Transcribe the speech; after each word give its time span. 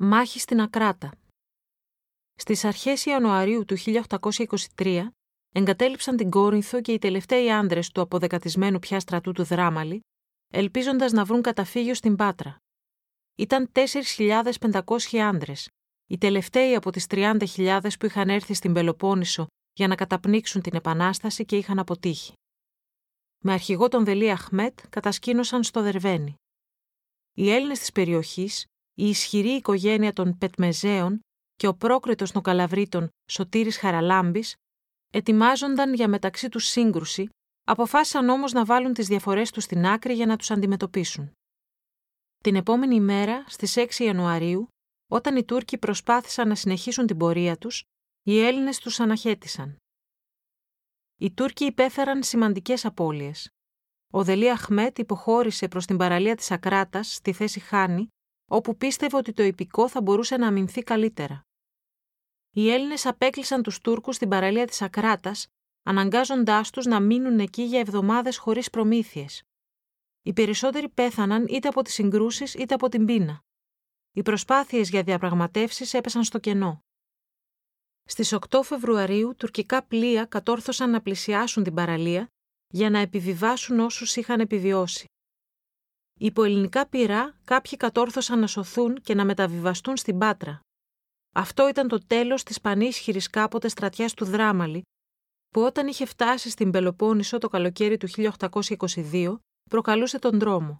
Μάχη 0.00 0.38
στην 0.38 0.60
Ακράτα 0.60 1.10
Στις 2.34 2.64
αρχές 2.64 3.04
Ιανουαρίου 3.04 3.64
του 3.64 3.76
1823 4.76 5.06
εγκατέλειψαν 5.54 6.16
την 6.16 6.30
Κόρινθο 6.30 6.80
και 6.80 6.92
οι 6.92 6.98
τελευταίοι 6.98 7.52
άντρε 7.52 7.80
του 7.94 8.00
αποδεκατισμένου 8.00 8.78
πια 8.78 9.00
στρατού 9.00 9.32
του 9.32 9.44
Δράμαλη, 9.44 10.00
ελπίζοντας 10.52 11.12
να 11.12 11.24
βρουν 11.24 11.42
καταφύγιο 11.42 11.94
στην 11.94 12.16
Πάτρα. 12.16 12.56
Ήταν 13.36 13.70
4.500 13.72 15.16
άντρε, 15.16 15.52
οι 16.06 16.18
τελευταίοι 16.18 16.74
από 16.74 16.90
τις 16.90 17.06
30.000 17.08 17.80
που 17.98 18.06
είχαν 18.06 18.28
έρθει 18.28 18.54
στην 18.54 18.72
Πελοπόννησο 18.72 19.46
για 19.72 19.88
να 19.88 19.94
καταπνίξουν 19.94 20.62
την 20.62 20.74
Επανάσταση 20.74 21.44
και 21.44 21.56
είχαν 21.56 21.78
αποτύχει. 21.78 22.32
Με 23.44 23.52
αρχηγό 23.52 23.88
τον 23.88 24.04
Δελή 24.04 24.30
Αχμέτ 24.30 24.78
κατασκήνωσαν 24.88 25.62
στο 25.62 25.82
Δερβένι. 25.82 26.34
Οι 27.32 27.50
Έλληνες 27.50 27.78
της 27.78 27.92
περιοχής, 27.92 28.64
η 28.98 29.08
ισχυρή 29.08 29.48
οικογένεια 29.48 30.12
των 30.12 30.38
Πετμεζέων 30.38 31.20
και 31.54 31.66
ο 31.66 31.74
πρόκριτος 31.74 32.32
των 32.32 32.42
Καλαβρίτων 32.42 33.08
Σωτήρης 33.30 33.78
Χαραλάμπης 33.78 34.54
ετοιμάζονταν 35.12 35.94
για 35.94 36.08
μεταξύ 36.08 36.48
τους 36.48 36.66
σύγκρουση, 36.66 37.28
αποφάσισαν 37.66 38.28
όμως 38.28 38.52
να 38.52 38.64
βάλουν 38.64 38.92
τις 38.92 39.06
διαφορές 39.06 39.50
τους 39.50 39.64
στην 39.64 39.86
άκρη 39.86 40.14
για 40.14 40.26
να 40.26 40.36
τους 40.36 40.50
αντιμετωπίσουν. 40.50 41.32
Την 42.38 42.56
επόμενη 42.56 42.94
ημέρα, 42.94 43.44
στις 43.48 43.76
6 43.76 44.04
Ιανουαρίου, 44.04 44.68
όταν 45.10 45.36
οι 45.36 45.44
Τούρκοι 45.44 45.78
προσπάθησαν 45.78 46.48
να 46.48 46.54
συνεχίσουν 46.54 47.06
την 47.06 47.16
πορεία 47.16 47.56
τους, 47.56 47.82
οι 48.22 48.40
Έλληνες 48.40 48.78
τους 48.78 49.00
αναχέτησαν. 49.00 49.76
Οι 51.20 51.32
Τούρκοι 51.32 51.64
υπέφεραν 51.64 52.22
σημαντικές 52.22 52.84
απώλειες. 52.84 53.48
Ο 54.12 54.24
Δελή 54.24 54.50
Αχμέτ 54.50 54.98
υποχώρησε 54.98 55.68
προς 55.68 55.86
την 55.86 55.96
παραλία 55.96 56.34
της 56.34 56.50
Ακράτας 56.50 57.14
στη 57.14 57.32
θέση 57.32 57.60
Χάνη, 57.60 58.08
όπου 58.48 58.76
πίστευε 58.76 59.16
ότι 59.16 59.32
το 59.32 59.42
υπηκό 59.42 59.88
θα 59.88 60.00
μπορούσε 60.00 60.36
να 60.36 60.46
αμυνθεί 60.46 60.82
καλύτερα. 60.82 61.42
Οι 62.50 62.70
Έλληνες 62.70 63.06
απέκλεισαν 63.06 63.62
τους 63.62 63.80
Τούρκους 63.80 64.16
στην 64.16 64.28
παραλία 64.28 64.66
της 64.66 64.82
Ακράτας, 64.82 65.46
αναγκάζοντάς 65.82 66.70
τους 66.70 66.84
να 66.84 67.00
μείνουν 67.00 67.38
εκεί 67.38 67.62
για 67.62 67.80
εβδομάδες 67.80 68.36
χωρίς 68.38 68.70
προμήθειες. 68.70 69.42
Οι 70.22 70.32
περισσότεροι 70.32 70.88
πέθαναν 70.88 71.46
είτε 71.46 71.68
από 71.68 71.82
τις 71.82 71.94
συγκρούσεις 71.94 72.54
είτε 72.54 72.74
από 72.74 72.88
την 72.88 73.04
πείνα. 73.04 73.40
Οι 74.12 74.22
προσπάθειες 74.22 74.88
για 74.88 75.02
διαπραγματεύσεις 75.02 75.94
έπεσαν 75.94 76.24
στο 76.24 76.38
κενό. 76.38 76.82
Στις 78.04 78.32
8 78.32 78.62
Φεβρουαρίου, 78.62 79.34
τουρκικά 79.36 79.82
πλοία 79.82 80.24
κατόρθωσαν 80.24 80.90
να 80.90 81.00
πλησιάσουν 81.00 81.62
την 81.62 81.74
παραλία 81.74 82.28
για 82.68 82.90
να 82.90 82.98
επιβιβάσουν 82.98 83.80
όσους 83.80 84.16
είχαν 84.16 84.40
επιβιώσει. 84.40 85.06
Υπό 86.18 86.42
ελληνικά 86.42 86.86
πυρά, 86.86 87.34
κάποιοι 87.44 87.76
κατόρθωσαν 87.76 88.38
να 88.38 88.46
σωθούν 88.46 89.00
και 89.02 89.14
να 89.14 89.24
μεταβιβαστούν 89.24 89.96
στην 89.96 90.18
Πάτρα. 90.18 90.60
Αυτό 91.34 91.68
ήταν 91.68 91.88
το 91.88 92.06
τέλος 92.06 92.42
της 92.42 92.60
πανίσχυρης 92.60 93.30
κάποτε 93.30 93.68
στρατιάς 93.68 94.14
του 94.14 94.24
Δράμαλη, 94.24 94.82
που 95.48 95.60
όταν 95.60 95.86
είχε 95.86 96.04
φτάσει 96.04 96.50
στην 96.50 96.70
Πελοπόννησο 96.70 97.38
το 97.38 97.48
καλοκαίρι 97.48 97.96
του 97.96 98.08
1822, 98.08 99.38
προκαλούσε 99.70 100.18
τον 100.18 100.38
δρόμο. 100.38 100.76